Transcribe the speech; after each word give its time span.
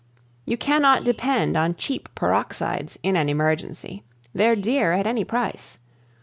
You 0.45 0.57
cannot 0.57 1.03
depend 1.03 1.55
on 1.55 1.75
cheap 1.75 2.09
Peroxides 2.15 2.97
in 3.03 3.15
an 3.15 3.29
emergency. 3.29 4.01
They're 4.33 4.55
dear 4.55 4.93
at 4.93 5.05
any 5.05 5.23
price. 5.23 5.77